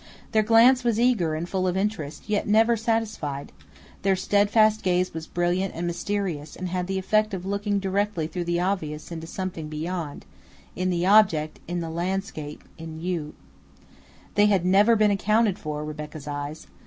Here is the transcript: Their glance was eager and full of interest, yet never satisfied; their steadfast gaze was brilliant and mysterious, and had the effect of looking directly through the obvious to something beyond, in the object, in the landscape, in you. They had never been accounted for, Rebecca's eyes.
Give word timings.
Their 0.31 0.41
glance 0.41 0.83
was 0.83 0.99
eager 0.99 1.35
and 1.35 1.47
full 1.47 1.67
of 1.67 1.77
interest, 1.77 2.23
yet 2.27 2.47
never 2.47 2.75
satisfied; 2.75 3.51
their 4.01 4.15
steadfast 4.15 4.81
gaze 4.81 5.13
was 5.13 5.27
brilliant 5.27 5.75
and 5.75 5.85
mysterious, 5.85 6.55
and 6.55 6.69
had 6.69 6.87
the 6.87 6.97
effect 6.97 7.35
of 7.35 7.45
looking 7.45 7.77
directly 7.77 8.25
through 8.25 8.45
the 8.45 8.59
obvious 8.59 9.09
to 9.09 9.27
something 9.27 9.67
beyond, 9.67 10.25
in 10.75 10.89
the 10.89 11.05
object, 11.05 11.59
in 11.67 11.81
the 11.81 11.91
landscape, 11.91 12.63
in 12.79 12.99
you. 12.99 13.35
They 14.33 14.47
had 14.47 14.65
never 14.65 14.95
been 14.95 15.11
accounted 15.11 15.59
for, 15.59 15.85
Rebecca's 15.85 16.27
eyes. 16.27 16.65